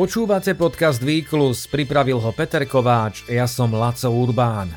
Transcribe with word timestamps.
Počúvate 0.00 0.56
podcast 0.56 1.04
Výklus, 1.04 1.68
pripravil 1.68 2.16
ho 2.24 2.32
Peter 2.32 2.64
Kováč, 2.64 3.28
ja 3.28 3.44
som 3.44 3.68
Laco 3.68 4.08
Urbán. 4.08 4.72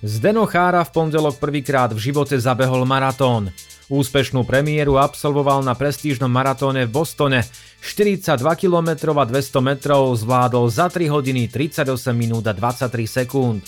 Zdeno 0.00 0.48
Chára 0.48 0.80
v 0.80 0.96
pondelok 0.96 1.36
prvýkrát 1.36 1.92
v 1.92 2.00
živote 2.00 2.40
zabehol 2.40 2.88
maratón. 2.88 3.52
Úspešnú 3.92 4.48
premiéru 4.48 4.96
absolvoval 4.96 5.60
na 5.60 5.76
prestížnom 5.76 6.32
maratóne 6.32 6.88
v 6.88 6.90
Bostone. 6.96 7.44
42 7.84 8.40
km 8.56 9.12
a 9.20 9.28
200 9.28 9.60
metrov 9.60 10.16
zvládol 10.16 10.72
za 10.72 10.88
3 10.88 11.04
hodiny 11.04 11.52
38 11.52 11.92
minút 12.16 12.48
a 12.48 12.56
23 12.56 13.04
sekúnd. 13.04 13.60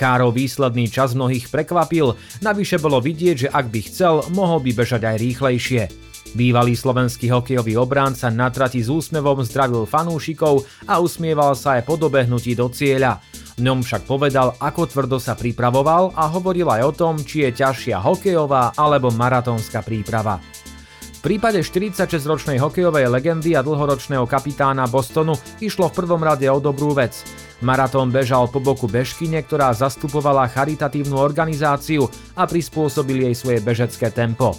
Chárov 0.00 0.32
výsledný 0.32 0.88
čas 0.88 1.12
mnohých 1.12 1.52
prekvapil, 1.52 2.16
navyše 2.40 2.80
bolo 2.80 3.04
vidieť, 3.04 3.36
že 3.36 3.48
ak 3.52 3.68
by 3.68 3.80
chcel, 3.84 4.24
mohol 4.32 4.64
by 4.64 4.80
bežať 4.80 5.12
aj 5.12 5.16
rýchlejšie. 5.20 6.11
Bývalý 6.32 6.72
slovenský 6.72 7.28
hokejový 7.28 7.76
obránca 7.76 8.32
na 8.32 8.48
trati 8.48 8.80
s 8.80 8.88
úsmevom 8.88 9.44
zdravil 9.44 9.84
fanúšikov 9.84 10.64
a 10.88 10.96
usmieval 11.02 11.52
sa 11.52 11.76
aj 11.76 11.84
po 11.84 12.00
dobehnutí 12.00 12.56
do 12.56 12.72
cieľa. 12.72 13.20
Ňom 13.60 13.84
však 13.84 14.08
povedal, 14.08 14.56
ako 14.56 14.88
tvrdo 14.88 15.20
sa 15.20 15.36
pripravoval 15.36 16.16
a 16.16 16.32
hovoril 16.32 16.72
aj 16.72 16.82
o 16.88 16.92
tom, 16.96 17.14
či 17.20 17.44
je 17.44 17.60
ťažšia 17.60 18.00
hokejová 18.00 18.72
alebo 18.80 19.12
maratónska 19.12 19.84
príprava. 19.84 20.40
V 21.22 21.30
prípade 21.30 21.62
46-ročnej 21.62 22.58
hokejovej 22.58 23.06
legendy 23.06 23.54
a 23.54 23.62
dlhoročného 23.62 24.26
kapitána 24.26 24.90
Bostonu 24.90 25.38
išlo 25.62 25.86
v 25.86 26.02
prvom 26.02 26.18
rade 26.18 26.48
o 26.50 26.58
dobrú 26.58 26.96
vec. 26.96 27.14
Maratón 27.62 28.10
bežal 28.10 28.50
po 28.50 28.58
boku 28.58 28.90
bežkyne, 28.90 29.38
ktorá 29.46 29.70
zastupovala 29.70 30.50
charitatívnu 30.50 31.14
organizáciu 31.14 32.10
a 32.34 32.42
prispôsobil 32.42 33.30
jej 33.30 33.34
svoje 33.38 33.62
bežecké 33.62 34.10
tempo. 34.10 34.58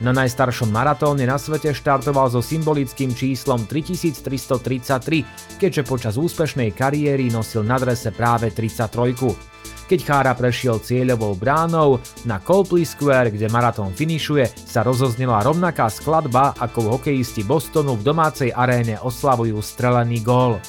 Na 0.00 0.16
najstaršom 0.16 0.72
maratóne 0.72 1.28
na 1.28 1.36
svete 1.36 1.76
štartoval 1.76 2.32
so 2.32 2.40
symbolickým 2.40 3.12
číslom 3.12 3.68
3333, 3.68 5.60
keďže 5.60 5.82
počas 5.84 6.16
úspešnej 6.16 6.72
kariéry 6.72 7.28
nosil 7.28 7.60
na 7.60 7.76
drese 7.76 8.08
práve 8.08 8.48
33. 8.48 9.60
Keď 9.90 10.00
Chára 10.06 10.32
prešiel 10.38 10.80
cieľovou 10.80 11.36
bránou, 11.36 12.00
na 12.24 12.40
Copley 12.40 12.86
Square, 12.86 13.34
kde 13.34 13.52
maratón 13.52 13.90
finišuje, 13.92 14.46
sa 14.54 14.86
rozoznela 14.86 15.42
rovnaká 15.44 15.90
skladba, 15.90 16.56
ako 16.56 16.96
hokejisti 16.96 17.44
Bostonu 17.44 17.98
v 17.98 18.06
domácej 18.06 18.54
aréne 18.54 18.96
oslavujú 19.02 19.58
strelený 19.60 20.22
gól. 20.24 20.62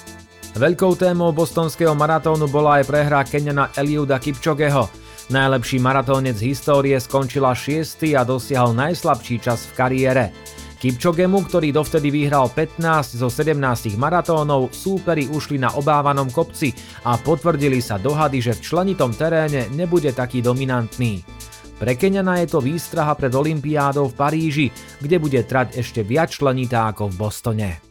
Veľkou 0.58 1.00
témou 1.00 1.32
bostonského 1.32 1.96
maratónu 1.96 2.52
bola 2.52 2.82
aj 2.82 2.90
prehra 2.90 3.24
Kenyana 3.24 3.72
Eliuda 3.80 4.20
Kipčogeho, 4.20 4.90
Najlepší 5.32 5.80
maratónec 5.80 6.36
histórie 6.44 7.00
skončila 7.00 7.56
6. 7.56 8.04
a 8.20 8.28
dosiahol 8.28 8.76
najslabší 8.76 9.40
čas 9.40 9.64
v 9.64 9.80
kariére. 9.80 10.36
Kipčogemu, 10.76 11.48
ktorý 11.48 11.72
dovtedy 11.72 12.12
vyhral 12.12 12.52
15 12.52 13.16
zo 13.16 13.32
17 13.32 13.96
maratónov, 13.96 14.76
súperi 14.76 15.32
ušli 15.32 15.56
na 15.56 15.72
obávanom 15.80 16.28
kopci 16.28 16.76
a 17.08 17.16
potvrdili 17.16 17.80
sa 17.80 17.96
dohady, 17.96 18.44
že 18.44 18.59
v 18.59 18.64
členitom 18.76 19.16
teréne 19.16 19.72
nebude 19.72 20.12
taký 20.12 20.44
dominantný. 20.44 21.24
Pre 21.80 21.94
Keňana 21.96 22.44
je 22.44 22.52
to 22.52 22.59
výstraha 22.59 23.16
pred 23.16 23.32
Olympiádou 23.32 24.12
v 24.12 24.18
Paríži, 24.20 24.68
kde 25.00 25.16
bude 25.16 25.40
trať 25.48 25.80
ešte 25.80 26.04
viac 26.04 26.36
členitá 26.36 26.92
ako 26.92 27.08
v 27.08 27.16
Bostone. 27.16 27.91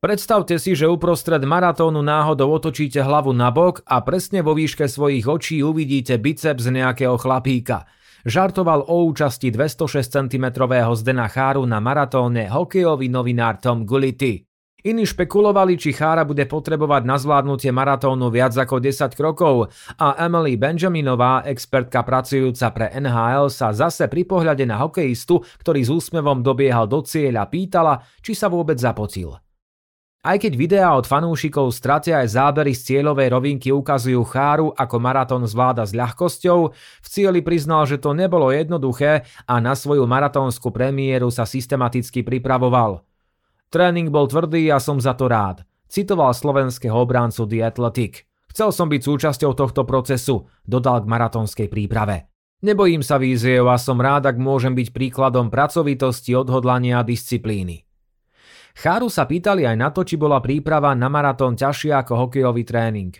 Predstavte 0.00 0.56
si, 0.56 0.72
že 0.72 0.88
uprostred 0.88 1.44
maratónu 1.44 2.00
náhodou 2.00 2.56
otočíte 2.56 3.04
hlavu 3.04 3.36
na 3.36 3.52
bok 3.52 3.84
a 3.84 4.00
presne 4.00 4.40
vo 4.40 4.56
výške 4.56 4.88
svojich 4.88 5.28
očí 5.28 5.60
uvidíte 5.60 6.16
biceps 6.16 6.72
nejakého 6.72 7.20
chlapíka. 7.20 7.84
Žartoval 8.24 8.88
o 8.88 9.04
účasti 9.12 9.52
206 9.52 10.00
cm 10.00 10.56
Zdena 10.96 11.28
Cháru 11.28 11.68
na 11.68 11.84
maratóne 11.84 12.48
hokejový 12.48 13.12
novinár 13.12 13.60
Tom 13.60 13.84
Gullity. 13.84 14.40
Iní 14.88 15.04
špekulovali, 15.04 15.76
či 15.76 15.92
Chára 15.92 16.24
bude 16.24 16.48
potrebovať 16.48 17.04
na 17.04 17.20
zvládnutie 17.20 17.68
maratónu 17.68 18.32
viac 18.32 18.56
ako 18.56 18.80
10 18.80 19.12
krokov 19.12 19.68
a 20.00 20.16
Emily 20.16 20.56
Benjaminová, 20.56 21.44
expertka 21.44 22.00
pracujúca 22.00 22.72
pre 22.72 22.88
NHL, 22.96 23.52
sa 23.52 23.76
zase 23.76 24.08
pri 24.08 24.24
pohľade 24.24 24.64
na 24.64 24.80
hokejistu, 24.80 25.44
ktorý 25.60 25.84
s 25.84 25.92
úsmevom 25.92 26.40
dobiehal 26.40 26.88
do 26.88 27.04
cieľa, 27.04 27.52
pýtala, 27.52 28.00
či 28.24 28.32
sa 28.32 28.48
vôbec 28.48 28.80
zapocil. 28.80 29.49
Aj 30.20 30.36
keď 30.36 30.52
videá 30.52 30.92
od 31.00 31.08
fanúšikov 31.08 31.72
stratia 31.72 32.20
aj 32.20 32.36
zábery 32.36 32.76
z 32.76 32.92
cieľovej 32.92 33.32
rovinky 33.32 33.72
ukazujú 33.72 34.20
Cháru, 34.28 34.68
ako 34.68 35.00
maratón 35.00 35.48
zvláda 35.48 35.88
s 35.88 35.96
ľahkosťou, 35.96 36.76
v 36.76 37.06
cieli 37.08 37.40
priznal, 37.40 37.88
že 37.88 37.96
to 37.96 38.12
nebolo 38.12 38.52
jednoduché 38.52 39.24
a 39.48 39.54
na 39.64 39.72
svoju 39.72 40.04
maratónsku 40.04 40.68
premiéru 40.76 41.32
sa 41.32 41.48
systematicky 41.48 42.20
pripravoval. 42.20 43.00
Tréning 43.72 44.12
bol 44.12 44.28
tvrdý 44.28 44.68
a 44.68 44.76
som 44.76 45.00
za 45.00 45.16
to 45.16 45.24
rád, 45.24 45.64
citoval 45.88 46.36
slovenského 46.36 47.00
obráncu 47.00 47.48
The 47.48 47.64
Athletic. 47.64 48.28
Chcel 48.52 48.76
som 48.76 48.92
byť 48.92 49.00
súčasťou 49.00 49.56
tohto 49.56 49.88
procesu, 49.88 50.44
dodal 50.68 51.00
k 51.00 51.08
maratónskej 51.08 51.72
príprave. 51.72 52.28
Nebojím 52.60 53.00
sa 53.00 53.16
víziev 53.16 53.64
a 53.72 53.80
som 53.80 53.96
rád, 53.96 54.28
ak 54.28 54.36
môžem 54.36 54.76
byť 54.76 54.92
príkladom 54.92 55.48
pracovitosti, 55.48 56.36
odhodlania 56.36 57.00
a 57.00 57.08
disciplíny. 57.08 57.88
Cháru 58.80 59.12
sa 59.12 59.28
pýtali 59.28 59.68
aj 59.68 59.76
na 59.76 59.92
to, 59.92 60.08
či 60.08 60.16
bola 60.16 60.40
príprava 60.40 60.96
na 60.96 61.12
maratón 61.12 61.52
ťažšia 61.52 62.00
ako 62.00 62.12
hokejový 62.16 62.64
tréning. 62.64 63.12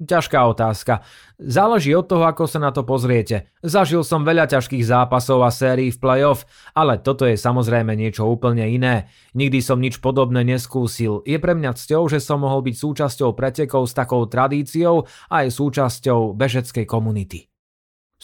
Ťažká 0.00 0.40
otázka. 0.48 1.04
Záleží 1.36 1.92
od 1.92 2.08
toho, 2.08 2.24
ako 2.24 2.48
sa 2.48 2.56
na 2.56 2.72
to 2.72 2.88
pozriete. 2.88 3.52
Zažil 3.60 4.00
som 4.00 4.24
veľa 4.24 4.48
ťažkých 4.50 4.82
zápasov 4.82 5.44
a 5.44 5.52
sérií 5.52 5.92
v 5.92 6.00
play-off, 6.00 6.48
ale 6.72 6.98
toto 6.98 7.28
je 7.28 7.36
samozrejme 7.36 7.92
niečo 7.94 8.26
úplne 8.26 8.64
iné. 8.64 9.12
Nikdy 9.36 9.60
som 9.60 9.78
nič 9.78 10.00
podobné 10.00 10.40
neskúsil. 10.40 11.20
Je 11.28 11.36
pre 11.36 11.52
mňa 11.52 11.76
cťou, 11.76 12.08
že 12.08 12.18
som 12.18 12.40
mohol 12.40 12.64
byť 12.64 12.74
súčasťou 12.74 13.36
pretekov 13.36 13.86
s 13.86 13.94
takou 13.94 14.24
tradíciou 14.24 15.04
a 15.28 15.44
aj 15.44 15.52
súčasťou 15.52 16.32
bežeckej 16.32 16.88
komunity. 16.88 17.53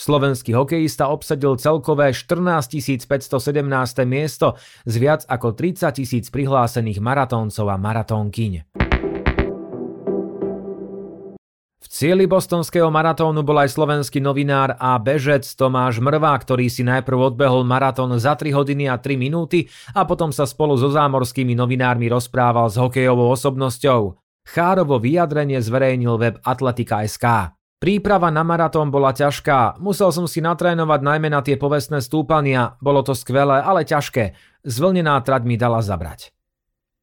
Slovenský 0.00 0.56
hokejista 0.56 1.12
obsadil 1.12 1.60
celkové 1.60 2.16
14 2.16 2.72
517 3.04 3.36
miesto 4.08 4.56
z 4.88 4.94
viac 4.96 5.28
ako 5.28 5.52
30 5.52 5.92
tisíc 5.92 6.32
prihlásených 6.32 7.04
maratóncov 7.04 7.68
a 7.68 7.76
maratónkyň. 7.76 8.64
V 11.80 11.86
cieli 11.90 12.24
bostonského 12.24 12.88
maratónu 12.88 13.44
bol 13.44 13.60
aj 13.60 13.76
slovenský 13.76 14.24
novinár 14.24 14.72
a 14.80 14.96
bežec 14.96 15.44
Tomáš 15.52 16.00
Mrva, 16.00 16.32
ktorý 16.32 16.72
si 16.72 16.80
najprv 16.80 17.36
odbehol 17.36 17.68
maratón 17.68 18.16
za 18.16 18.32
3 18.40 18.56
hodiny 18.56 18.88
a 18.88 18.96
3 18.96 19.20
minúty 19.20 19.68
a 19.92 20.08
potom 20.08 20.32
sa 20.32 20.48
spolu 20.48 20.80
so 20.80 20.88
zámorskými 20.88 21.52
novinármi 21.52 22.08
rozprával 22.08 22.72
s 22.72 22.80
hokejovou 22.80 23.36
osobnosťou. 23.36 24.16
Chárovo 24.48 24.96
vyjadrenie 24.96 25.60
zverejnil 25.60 26.16
web 26.16 26.40
Atletika.sk. 26.40 27.59
Príprava 27.80 28.28
na 28.28 28.44
maratón 28.44 28.92
bola 28.92 29.16
ťažká, 29.16 29.80
musel 29.80 30.12
som 30.12 30.28
si 30.28 30.44
natrénovať 30.44 31.00
najmä 31.00 31.32
na 31.32 31.40
tie 31.40 31.56
povestné 31.56 32.04
stúpania, 32.04 32.76
bolo 32.84 33.00
to 33.00 33.16
skvelé, 33.16 33.56
ale 33.56 33.88
ťažké. 33.88 34.36
Zvlnená 34.68 35.16
trať 35.24 35.48
mi 35.48 35.56
dala 35.56 35.80
zabrať. 35.80 36.28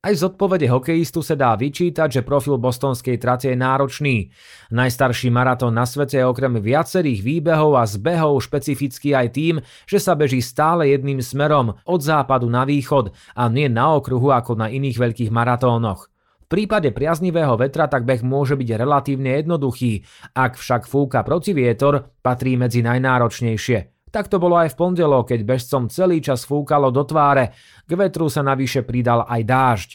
Aj 0.05 0.13
z 0.13 0.21
odpovede 0.29 0.69
hokejistu 0.69 1.25
sa 1.25 1.33
dá 1.33 1.57
vyčítať, 1.57 2.21
že 2.21 2.21
profil 2.21 2.61
bostonskej 2.61 3.17
trate 3.17 3.49
je 3.49 3.57
náročný. 3.57 4.29
Najstarší 4.69 5.33
maratón 5.33 5.73
na 5.73 5.89
svete 5.89 6.21
je 6.21 6.29
okrem 6.29 6.61
viacerých 6.61 7.25
výbehov 7.25 7.73
a 7.73 7.83
zbehov 7.89 8.37
špecifický 8.45 9.17
aj 9.17 9.27
tým, 9.33 9.55
že 9.89 9.97
sa 9.97 10.13
beží 10.13 10.45
stále 10.45 10.93
jedným 10.93 11.25
smerom, 11.25 11.73
od 11.89 11.99
západu 12.05 12.45
na 12.53 12.69
východ 12.69 13.17
a 13.33 13.49
nie 13.49 13.65
na 13.65 13.97
okruhu 13.97 14.29
ako 14.29 14.53
na 14.53 14.69
iných 14.69 15.01
veľkých 15.01 15.33
maratónoch. 15.33 16.13
V 16.47 16.55
prípade 16.55 16.95
priaznivého 16.95 17.59
vetra 17.59 17.91
tak 17.91 18.07
beh 18.07 18.23
môže 18.23 18.55
byť 18.55 18.79
relatívne 18.79 19.35
jednoduchý, 19.35 19.99
ak 20.31 20.55
však 20.55 20.87
fúka 20.87 21.19
protivietor, 21.19 22.15
patrí 22.23 22.55
medzi 22.55 22.79
najnáročnejšie. 22.87 24.07
Tak 24.15 24.31
to 24.31 24.39
bolo 24.39 24.55
aj 24.55 24.71
v 24.71 24.79
pondelok, 24.79 25.35
keď 25.35 25.43
bežcom 25.43 25.91
celý 25.91 26.23
čas 26.23 26.47
fúkalo 26.47 26.87
do 26.87 27.03
tváre, 27.03 27.51
k 27.83 27.91
vetru 27.99 28.31
sa 28.31 28.47
navyše 28.47 28.87
pridal 28.87 29.27
aj 29.27 29.41
dážď. 29.43 29.89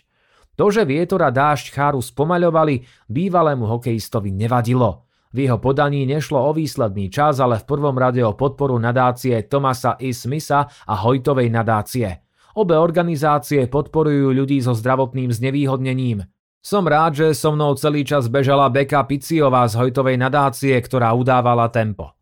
To, 0.61 0.69
že 0.69 0.85
vietor 0.85 1.25
a 1.25 1.33
dážď 1.33 1.73
cháru 1.73 2.05
spomaľovali, 2.05 3.09
bývalému 3.09 3.65
hokejistovi 3.73 4.37
nevadilo. 4.37 5.09
V 5.33 5.49
jeho 5.49 5.57
podaní 5.57 6.05
nešlo 6.05 6.37
o 6.37 6.53
výsledný 6.53 7.09
čas, 7.09 7.41
ale 7.41 7.65
v 7.65 7.65
prvom 7.65 7.97
rade 7.97 8.21
o 8.21 8.37
podporu 8.37 8.77
nadácie 8.77 9.41
Tomasa 9.49 9.97
I. 10.05 10.13
Smitha 10.13 10.69
a 10.69 10.95
Hojtovej 11.01 11.49
nadácie. 11.49 12.21
Obe 12.53 12.77
organizácie 12.77 13.65
podporujú 13.65 14.37
ľudí 14.37 14.61
so 14.61 14.77
zdravotným 14.77 15.33
znevýhodnením. 15.33 16.29
Som 16.63 16.87
rád, 16.87 17.19
že 17.19 17.35
so 17.35 17.51
mnou 17.51 17.75
celý 17.75 18.07
čas 18.07 18.31
bežala 18.31 18.71
Beka 18.71 19.03
Piciová 19.11 19.67
z 19.67 19.83
Hojtovej 19.83 20.15
nadácie, 20.15 20.79
ktorá 20.79 21.11
udávala 21.11 21.67
tempo. 21.75 22.15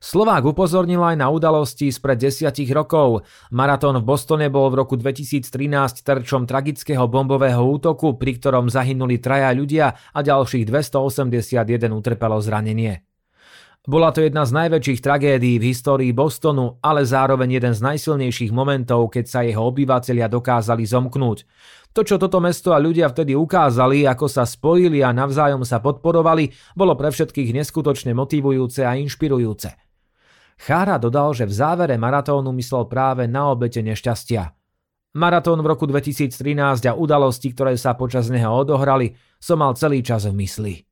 Slovák 0.00 0.56
upozornil 0.56 0.98
aj 0.98 1.20
na 1.20 1.28
udalosti 1.28 1.92
spred 1.92 2.16
desiatich 2.16 2.72
rokov. 2.72 3.28
Maratón 3.52 4.00
v 4.00 4.08
Bostone 4.08 4.48
bol 4.48 4.72
v 4.72 4.80
roku 4.80 4.96
2013 4.96 5.52
terčom 6.00 6.48
tragického 6.48 7.04
bombového 7.06 7.60
útoku, 7.60 8.16
pri 8.16 8.40
ktorom 8.40 8.72
zahynuli 8.72 9.20
traja 9.20 9.52
ľudia 9.52 9.94
a 10.16 10.18
ďalších 10.24 10.66
281 10.66 11.92
utrpelo 11.92 12.40
zranenie. 12.40 13.11
Bola 13.82 14.14
to 14.14 14.22
jedna 14.22 14.46
z 14.46 14.54
najväčších 14.54 15.02
tragédií 15.02 15.58
v 15.58 15.74
histórii 15.74 16.14
Bostonu, 16.14 16.78
ale 16.78 17.02
zároveň 17.02 17.58
jeden 17.58 17.74
z 17.74 17.82
najsilnejších 17.82 18.54
momentov, 18.54 19.10
keď 19.10 19.24
sa 19.26 19.42
jeho 19.42 19.58
obyvatelia 19.58 20.30
dokázali 20.30 20.86
zomknúť. 20.86 21.42
To, 21.90 22.06
čo 22.06 22.14
toto 22.14 22.38
mesto 22.38 22.70
a 22.70 22.78
ľudia 22.78 23.10
vtedy 23.10 23.34
ukázali, 23.34 24.06
ako 24.06 24.30
sa 24.30 24.46
spojili 24.46 25.02
a 25.02 25.10
navzájom 25.10 25.66
sa 25.66 25.82
podporovali, 25.82 26.54
bolo 26.78 26.94
pre 26.94 27.10
všetkých 27.10 27.50
neskutočne 27.58 28.14
motivujúce 28.14 28.86
a 28.86 28.94
inšpirujúce. 29.02 29.74
Chára 30.62 31.02
dodal, 31.02 31.34
že 31.34 31.50
v 31.50 31.52
závere 31.58 31.98
maratónu 31.98 32.54
myslel 32.54 32.86
práve 32.86 33.26
na 33.26 33.50
obete 33.50 33.82
nešťastia. 33.82 34.46
Maratón 35.18 35.58
v 35.58 35.66
roku 35.66 35.90
2013 35.90 36.86
a 36.86 36.94
udalosti, 36.94 37.50
ktoré 37.50 37.74
sa 37.74 37.98
počas 37.98 38.30
neho 38.30 38.54
odohrali, 38.54 39.18
som 39.42 39.58
mal 39.58 39.74
celý 39.74 40.06
čas 40.06 40.22
v 40.30 40.38
mysli. 40.38 40.91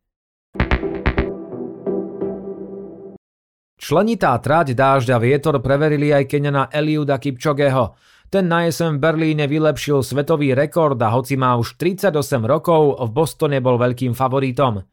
Členitá 3.91 4.39
trať 4.39 4.79
dážďa 4.79 5.19
vietor 5.19 5.59
preverili 5.59 6.15
aj 6.15 6.31
Keňana 6.31 6.71
Eliuda 6.71 7.19
Kipčogeho. 7.19 7.99
Ten 8.31 8.47
na 8.47 8.63
jesen 8.63 8.95
v 8.95 9.03
Berlíne 9.03 9.51
vylepšil 9.51 10.07
svetový 10.07 10.55
rekord 10.55 10.95
a 11.03 11.11
hoci 11.11 11.35
má 11.35 11.59
už 11.59 11.75
38 11.75 12.15
rokov, 12.47 13.03
v 13.03 13.11
Bostone 13.11 13.59
bol 13.59 13.83
veľkým 13.83 14.15
favoritom. 14.15 14.87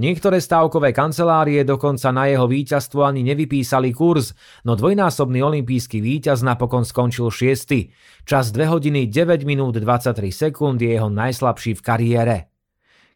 Niektoré 0.00 0.40
stávkové 0.40 0.96
kancelárie 0.96 1.60
dokonca 1.60 2.08
na 2.08 2.24
jeho 2.24 2.48
víťazstvo 2.48 3.04
ani 3.04 3.20
nevypísali 3.20 3.92
kurz, 3.92 4.32
no 4.64 4.80
dvojnásobný 4.80 5.44
olimpijský 5.44 6.00
víťaz 6.00 6.40
napokon 6.40 6.88
skončil 6.88 7.28
6. 7.28 8.24
Čas 8.24 8.48
2 8.48 8.64
hodiny 8.64 9.12
9 9.12 9.44
minút 9.44 9.76
23 9.76 10.24
sekúnd 10.32 10.80
je 10.80 10.96
jeho 10.96 11.12
najslabší 11.12 11.76
v 11.76 11.84
kariére. 11.84 12.36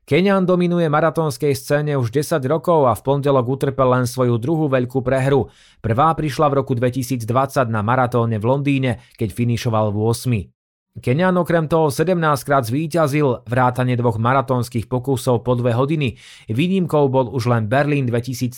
Kenian 0.03 0.43
dominuje 0.43 0.91
maratónskej 0.91 1.55
scéne 1.55 1.95
už 1.95 2.11
10 2.11 2.43
rokov 2.51 2.91
a 2.91 2.93
v 2.99 3.07
pondelok 3.07 3.47
utrpel 3.47 3.87
len 3.87 4.07
svoju 4.11 4.35
druhú 4.35 4.67
veľkú 4.67 4.99
prehru. 4.99 5.47
Prvá 5.79 6.11
prišla 6.19 6.51
v 6.51 6.59
roku 6.59 6.75
2020 6.75 7.23
na 7.71 7.87
maratóne 7.87 8.43
v 8.43 8.45
Londýne, 8.51 8.99
keď 9.15 9.31
finišoval 9.31 9.95
v 9.95 9.99
8. 10.03 10.53
Kenian 11.01 11.33
okrem 11.41 11.71
toho 11.71 11.89
17 11.89 12.19
krát 12.45 12.69
zvíťazil, 12.69 13.49
vrátane 13.49 13.97
dvoch 13.97 14.21
maratónskych 14.21 14.93
pokusov 14.93 15.41
po 15.41 15.57
dve 15.57 15.73
hodiny. 15.73 16.21
Výnimkou 16.53 17.09
bol 17.09 17.33
už 17.33 17.49
len 17.49 17.65
Berlín 17.71 18.05
2013, 18.05 18.53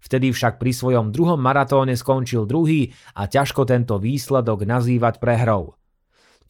vtedy 0.00 0.32
však 0.32 0.56
pri 0.56 0.72
svojom 0.72 1.12
druhom 1.12 1.36
maratóne 1.36 1.92
skončil 1.92 2.48
druhý 2.48 2.96
a 3.12 3.28
ťažko 3.28 3.68
tento 3.68 4.00
výsledok 4.00 4.64
nazývať 4.64 5.20
prehrou. 5.20 5.76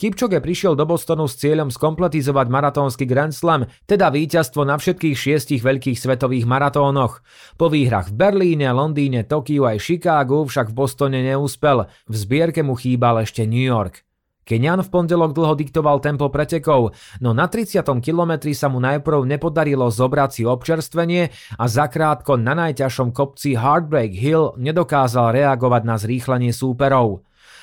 Kipčoge 0.02 0.42
prišiel 0.42 0.74
do 0.74 0.82
Bostonu 0.82 1.30
s 1.30 1.38
cieľom 1.38 1.70
skompletizovať 1.70 2.50
maratónsky 2.50 3.06
Grand 3.06 3.30
Slam, 3.30 3.70
teda 3.86 4.10
víťazstvo 4.10 4.66
na 4.66 4.74
všetkých 4.74 5.14
šiestich 5.14 5.62
veľkých 5.62 5.94
svetových 5.94 6.42
maratónoch. 6.42 7.22
Po 7.54 7.70
výhrach 7.70 8.10
v 8.10 8.18
Berlíne, 8.18 8.74
Londýne, 8.74 9.22
Tokiu 9.22 9.62
aj 9.62 9.78
Chicagu 9.78 10.42
však 10.42 10.74
v 10.74 10.78
Bostone 10.82 11.22
neúspel, 11.22 11.86
v 11.86 12.14
zbierke 12.18 12.66
mu 12.66 12.74
chýbal 12.74 13.22
ešte 13.22 13.46
New 13.46 13.62
York. 13.62 14.02
Kenian 14.42 14.82
v 14.82 14.90
pondelok 14.90 15.38
dlho 15.38 15.54
diktoval 15.54 16.02
tempo 16.02 16.26
pretekov, 16.34 16.98
no 17.22 17.30
na 17.30 17.46
30. 17.46 17.86
kilometri 18.02 18.58
sa 18.58 18.66
mu 18.66 18.82
najprv 18.82 19.22
nepodarilo 19.22 19.86
zobrať 19.86 20.30
si 20.34 20.42
občerstvenie 20.42 21.30
a 21.62 21.64
zakrátko 21.70 22.34
na 22.42 22.58
najťažšom 22.58 23.14
kopci 23.14 23.54
Heartbreak 23.54 24.18
Hill 24.18 24.58
nedokázal 24.58 25.30
reagovať 25.30 25.82
na 25.86 25.94
zrýchlenie 25.94 26.50
súperov. 26.50 27.22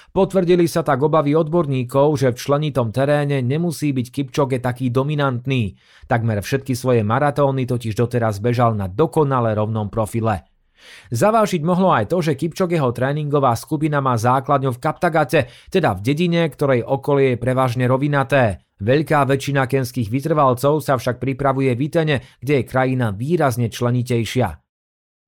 Potvrdili 0.09 0.65
sa 0.65 0.81
tak 0.81 1.06
obavy 1.06 1.38
odborníkov, 1.38 2.17
že 2.17 2.33
v 2.33 2.39
členitom 2.41 2.89
teréne 2.89 3.45
nemusí 3.45 3.94
byť 3.94 4.07
Kipčoge 4.09 4.57
taký 4.57 4.89
dominantný. 4.89 5.77
Takmer 6.09 6.41
všetky 6.41 6.73
svoje 6.73 7.06
maratóny 7.06 7.69
totiž 7.69 7.94
doteraz 7.94 8.41
bežal 8.41 8.73
na 8.73 8.89
dokonale 8.89 9.53
rovnom 9.53 9.85
profile. 9.94 10.50
Zavážiť 11.11 11.61
mohlo 11.61 11.91
aj 11.91 12.09
to, 12.09 12.23
že 12.23 12.39
Kipčogeho 12.39 12.89
tréningová 12.95 13.53
skupina 13.53 14.00
má 14.00 14.15
základňu 14.15 14.73
v 14.73 14.81
Kaptagate, 14.81 15.51
teda 15.67 15.94
v 15.94 16.01
dedine, 16.01 16.47
ktorej 16.47 16.88
okolie 16.88 17.35
je 17.35 17.41
prevažne 17.41 17.85
rovinaté. 17.85 18.63
Veľká 18.79 19.27
väčšina 19.27 19.67
kenských 19.67 20.07
vytrvalcov 20.07 20.79
sa 20.79 20.95
však 20.95 21.19
pripravuje 21.19 21.75
v 21.75 21.81
Itene, 21.83 22.17
kde 22.39 22.63
je 22.63 22.67
krajina 22.67 23.12
výrazne 23.12 23.67
členitejšia. 23.67 24.69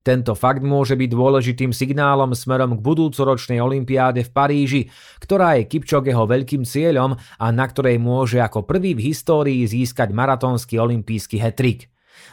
Tento 0.02 0.34
fakt 0.34 0.66
môže 0.66 0.98
byť 0.98 1.10
dôležitým 1.14 1.70
signálom 1.70 2.34
smerom 2.34 2.74
k 2.74 2.84
budúcoročnej 2.84 3.62
olympiáde 3.62 4.26
v 4.26 4.30
Paríži, 4.34 4.82
ktorá 5.22 5.62
je 5.62 5.70
Kipčogeho 5.70 6.26
veľkým 6.26 6.66
cieľom 6.66 7.14
a 7.14 7.46
na 7.54 7.64
ktorej 7.70 8.02
môže 8.02 8.42
ako 8.42 8.66
prvý 8.66 8.98
v 8.98 9.14
histórii 9.14 9.62
získať 9.62 10.10
maratónsky 10.10 10.74
olimpijský 10.74 11.38
hetrik. 11.38 11.86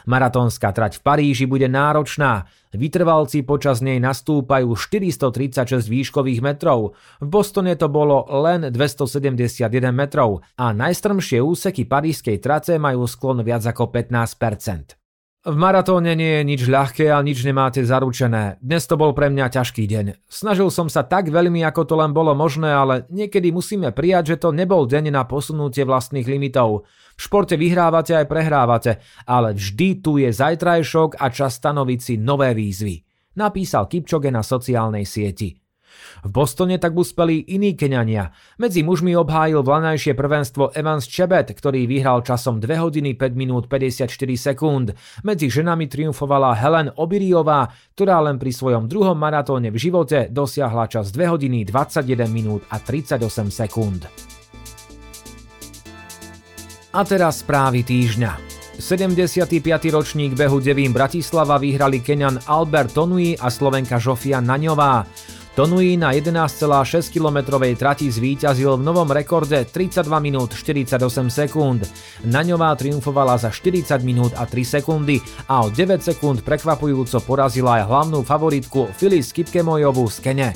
Maratónska 0.06 0.72
trať 0.72 0.98
v 0.98 1.02
Paríži 1.02 1.44
bude 1.46 1.66
náročná. 1.66 2.50
Vytrvalci 2.70 3.42
počas 3.42 3.82
nej 3.82 3.98
nastúpajú 3.98 4.78
436 4.78 5.90
výškových 5.90 6.40
metrov. 6.42 6.94
V 7.18 7.26
Bostone 7.26 7.74
to 7.74 7.90
bolo 7.90 8.26
len 8.30 8.70
271 8.70 9.66
metrov 9.90 10.46
a 10.54 10.70
najstrmšie 10.70 11.42
úseky 11.42 11.86
parížskej 11.86 12.38
trace 12.38 12.78
majú 12.78 13.04
sklon 13.10 13.42
viac 13.42 13.66
ako 13.66 13.90
15 13.90 14.99
v 15.40 15.56
maratóne 15.56 16.12
nie 16.12 16.36
je 16.36 16.42
nič 16.44 16.62
ľahké 16.68 17.08
a 17.08 17.16
nič 17.24 17.48
nemáte 17.48 17.80
zaručené. 17.80 18.60
Dnes 18.60 18.84
to 18.84 19.00
bol 19.00 19.16
pre 19.16 19.32
mňa 19.32 19.48
ťažký 19.48 19.88
deň. 19.88 20.28
Snažil 20.28 20.68
som 20.68 20.92
sa 20.92 21.00
tak 21.00 21.32
veľmi, 21.32 21.64
ako 21.64 21.88
to 21.88 21.94
len 21.96 22.12
bolo 22.12 22.36
možné, 22.36 22.68
ale 22.68 23.08
niekedy 23.08 23.48
musíme 23.48 23.88
prijať, 23.96 24.36
že 24.36 24.40
to 24.44 24.52
nebol 24.52 24.84
deň 24.84 25.08
na 25.08 25.24
posunutie 25.24 25.88
vlastných 25.88 26.28
limitov. 26.28 26.84
V 27.16 27.20
športe 27.24 27.56
vyhrávate 27.56 28.20
aj 28.20 28.28
prehrávate, 28.28 28.92
ale 29.24 29.56
vždy 29.56 30.04
tu 30.04 30.20
je 30.20 30.28
zajtrajšok 30.28 31.16
a 31.16 31.32
čas 31.32 31.56
stanoviť 31.56 32.00
si 32.04 32.14
nové 32.20 32.52
výzvy. 32.52 33.00
Napísal 33.40 33.88
Kipčoge 33.88 34.28
na 34.28 34.44
sociálnej 34.44 35.08
sieti. 35.08 35.56
V 36.24 36.30
Bostone 36.30 36.76
tak 36.76 36.96
uspeli 36.96 37.42
iní 37.54 37.74
Keňania. 37.78 38.32
Medzi 38.60 38.84
mužmi 38.84 39.16
obhájil 39.16 39.64
vlanajšie 39.64 40.12
prvenstvo 40.12 40.72
Evans 40.76 41.08
Chebet, 41.08 41.52
ktorý 41.54 41.88
vyhral 41.88 42.20
časom 42.26 42.60
2 42.60 42.66
hodiny 42.80 43.16
5 43.16 43.34
minút 43.36 43.64
54 43.70 44.10
sekúnd. 44.36 44.92
Medzi 45.24 45.48
ženami 45.48 45.88
triumfovala 45.88 46.56
Helen 46.56 46.92
Obiriová, 46.96 47.70
ktorá 47.96 48.20
len 48.24 48.36
pri 48.36 48.52
svojom 48.52 48.90
druhom 48.90 49.16
maratóne 49.16 49.72
v 49.72 49.78
živote 49.80 50.28
dosiahla 50.28 50.86
čas 50.90 51.10
2 51.12 51.32
hodiny 51.32 51.64
21 51.64 52.28
minút 52.28 52.62
a 52.68 52.78
38 52.78 53.24
sekúnd. 53.48 54.04
A 56.90 57.06
teraz 57.06 57.46
správy 57.46 57.86
týždňa. 57.86 58.50
75. 58.80 59.60
ročník 59.92 60.32
behu 60.34 60.58
Devín 60.58 60.90
Bratislava 60.90 61.60
vyhrali 61.60 62.00
Keňan 62.00 62.48
Albert 62.48 62.96
Tonui 62.96 63.36
a 63.36 63.52
Slovenka 63.52 64.00
Žofia 64.00 64.40
Naňová. 64.40 65.04
Tonui 65.50 65.98
na 65.98 66.14
11,6 66.14 67.10
km 67.10 67.58
trati 67.74 68.06
zvíťazil 68.06 68.78
v 68.78 68.86
novom 68.86 69.10
rekorde 69.10 69.66
32 69.66 70.06
minút 70.22 70.54
48 70.54 71.02
sekúnd. 71.26 71.90
Naňová 72.22 72.70
triumfovala 72.78 73.34
za 73.34 73.50
40 73.50 73.98
minút 74.06 74.30
a 74.38 74.46
3 74.46 74.78
sekundy 74.78 75.18
a 75.50 75.66
o 75.66 75.74
9 75.74 76.06
sekúnd 76.06 76.46
prekvapujúco 76.46 77.18
porazila 77.26 77.82
aj 77.82 77.90
hlavnú 77.90 78.22
favoritku 78.22 78.94
Filis 78.94 79.34
Kipkemojovú 79.34 80.06
z 80.06 80.18
Kene. 80.22 80.50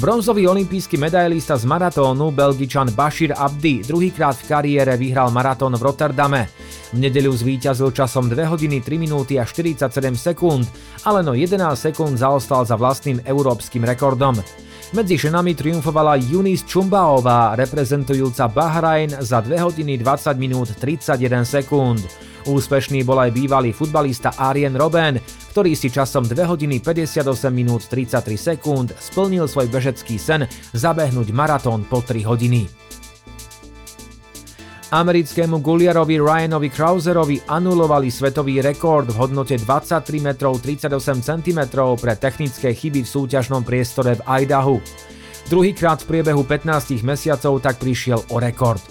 Bronzový 0.00 0.48
olimpijský 0.48 0.96
medailista 0.96 1.60
z 1.60 1.68
maratónu 1.68 2.32
Belgičan 2.32 2.88
Bashir 2.96 3.36
Abdi 3.36 3.84
druhýkrát 3.84 4.32
v 4.32 4.48
kariére 4.48 4.96
vyhral 4.96 5.28
maratón 5.28 5.76
v 5.76 5.84
Rotterdame. 5.84 6.48
V 6.90 6.98
nedeľu 6.98 7.30
zvíťazil 7.38 7.94
časom 7.94 8.26
2 8.26 8.50
hodiny 8.50 8.82
3 8.82 8.98
minúty 8.98 9.38
a 9.38 9.46
47 9.46 9.94
sekúnd, 10.18 10.66
ale 11.06 11.22
no 11.22 11.38
11 11.38 11.62
sekúnd 11.78 12.18
zaostal 12.18 12.66
za 12.66 12.74
vlastným 12.74 13.22
európskym 13.22 13.86
rekordom. 13.86 14.42
Medzi 14.90 15.14
ženami 15.14 15.54
triumfovala 15.54 16.18
Yunis 16.18 16.66
Čumbaová, 16.66 17.54
reprezentujúca 17.54 18.50
Bahrajn 18.50 19.22
za 19.22 19.38
2 19.38 19.54
hodiny 19.62 20.02
20 20.02 20.34
minút 20.34 20.74
31 20.82 21.46
sekúnd. 21.46 22.02
Úspešný 22.50 23.06
bol 23.06 23.22
aj 23.22 23.30
bývalý 23.30 23.70
futbalista 23.70 24.34
Arjen 24.34 24.74
Robben, 24.74 25.22
ktorý 25.54 25.78
si 25.78 25.94
časom 25.94 26.26
2 26.26 26.34
hodiny 26.42 26.82
58 26.82 27.22
minút 27.54 27.86
33 27.86 28.34
sekúnd 28.34 28.90
splnil 28.98 29.46
svoj 29.46 29.70
bežecký 29.70 30.18
sen 30.18 30.50
zabehnúť 30.74 31.30
maratón 31.30 31.86
po 31.86 32.02
3 32.02 32.26
hodiny. 32.26 32.89
Americkému 34.90 35.62
guliarovi 35.62 36.18
Ryanovi 36.18 36.66
Krauserovi 36.66 37.38
anulovali 37.46 38.10
svetový 38.10 38.58
rekord 38.58 39.06
v 39.06 39.22
hodnote 39.22 39.54
23 39.54 40.02
m 40.18 40.34
38 40.34 40.90
cm 41.22 41.60
pre 41.94 42.18
technické 42.18 42.74
chyby 42.74 43.06
v 43.06 43.12
súťažnom 43.14 43.62
priestore 43.62 44.18
v 44.18 44.22
Idahu. 44.42 44.82
Druhýkrát 45.46 46.02
v 46.02 46.06
priebehu 46.10 46.42
15 46.42 47.06
mesiacov 47.06 47.62
tak 47.62 47.78
prišiel 47.78 48.18
o 48.34 48.42
rekord. 48.42 48.82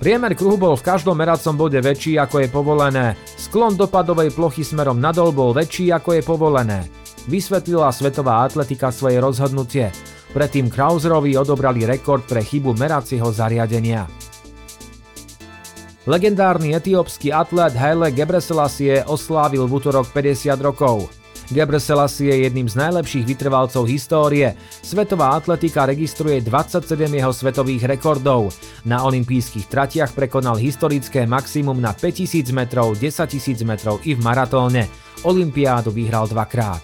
Priemer 0.00 0.32
kruhu 0.32 0.56
bol 0.56 0.72
v 0.80 0.88
každom 0.88 1.20
meracom 1.20 1.52
bode 1.52 1.76
väčší 1.84 2.16
ako 2.16 2.40
je 2.40 2.48
povolené. 2.48 3.06
Sklon 3.36 3.76
dopadovej 3.76 4.32
plochy 4.32 4.64
smerom 4.64 4.96
nadol 4.96 5.36
bol 5.36 5.52
väčší 5.52 5.92
ako 5.92 6.16
je 6.16 6.22
povolené. 6.24 6.88
Vysvetlila 7.28 7.92
svetová 7.92 8.48
atletika 8.48 8.88
svoje 8.88 9.20
rozhodnutie. 9.20 9.92
Predtým 10.32 10.72
Krauserovi 10.72 11.36
odobrali 11.36 11.84
rekord 11.84 12.24
pre 12.24 12.40
chybu 12.40 12.72
meracieho 12.72 13.28
zariadenia. 13.28 14.08
Legendárny 16.08 16.72
etiópsky 16.72 17.28
atlet 17.28 17.76
Haile 17.76 18.08
Gebreselassie 18.08 19.04
oslávil 19.04 19.68
v 19.68 19.72
útorok 19.76 20.08
50 20.16 20.56
rokov. 20.64 21.12
Gebreselassie 21.52 22.32
je 22.32 22.48
jedným 22.48 22.64
z 22.72 22.80
najlepších 22.80 23.28
vytrvalcov 23.28 23.84
histórie. 23.84 24.56
Svetová 24.80 25.36
atletika 25.36 25.84
registruje 25.84 26.40
27 26.40 26.88
jeho 27.04 27.32
svetových 27.36 27.84
rekordov. 27.84 28.48
Na 28.88 29.04
olympijských 29.04 29.68
tratiach 29.68 30.16
prekonal 30.16 30.56
historické 30.56 31.28
maximum 31.28 31.76
na 31.84 31.92
5000 31.92 32.48
metrov, 32.56 32.96
10 32.96 33.04
000 33.04 33.68
metrov 33.68 34.00
i 34.08 34.16
v 34.16 34.20
maratóne. 34.24 34.88
Olympiádu 35.28 35.92
vyhral 35.92 36.24
dvakrát. 36.32 36.80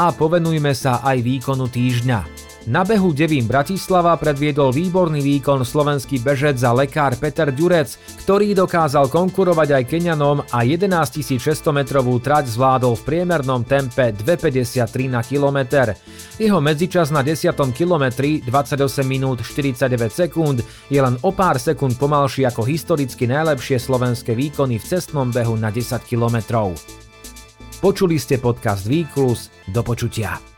A 0.00 0.16
povenujme 0.16 0.72
sa 0.72 1.04
aj 1.04 1.20
výkonu 1.20 1.68
týždňa. 1.68 2.33
Na 2.64 2.80
behu 2.80 3.12
Devín 3.12 3.44
Bratislava 3.44 4.16
predviedol 4.16 4.72
výborný 4.72 5.20
výkon 5.20 5.68
slovenský 5.68 6.16
bežec 6.24 6.56
za 6.56 6.72
lekár 6.72 7.12
Peter 7.20 7.52
Ďurec, 7.52 7.92
ktorý 8.24 8.56
dokázal 8.56 9.12
konkurovať 9.12 9.68
aj 9.76 9.84
Kenianom 9.84 10.40
a 10.48 10.64
11 10.64 10.88
600 11.36 11.60
metrovú 11.76 12.16
trať 12.24 12.48
zvládol 12.48 12.96
v 12.96 13.04
priemernom 13.04 13.68
tempe 13.68 14.16
2,53 14.16 14.80
na 15.12 15.20
kilometr. 15.20 15.92
Jeho 16.40 16.56
medzičas 16.64 17.12
na 17.12 17.20
10. 17.20 17.52
kilometri 17.76 18.40
28 18.40 18.80
minút 19.04 19.44
49 19.44 20.08
sekúnd 20.08 20.64
je 20.88 21.04
len 21.04 21.20
o 21.20 21.36
pár 21.36 21.60
sekúnd 21.60 22.00
pomalší 22.00 22.48
ako 22.48 22.64
historicky 22.64 23.28
najlepšie 23.28 23.76
slovenské 23.76 24.32
výkony 24.32 24.80
v 24.80 24.84
cestnom 24.88 25.28
behu 25.28 25.52
na 25.60 25.68
10 25.68 26.00
kilometrov. 26.08 26.72
Počuli 27.84 28.16
ste 28.16 28.40
podcast 28.40 28.88
Výklus, 28.88 29.52
do 29.68 29.84
počutia. 29.84 30.53